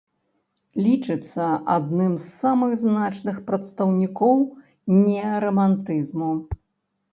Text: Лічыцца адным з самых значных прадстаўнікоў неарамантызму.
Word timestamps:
Лічыцца 0.85 1.45
адным 1.73 2.15
з 2.23 2.31
самых 2.39 2.71
значных 2.85 3.37
прадстаўнікоў 3.51 4.35
неарамантызму. 5.05 6.35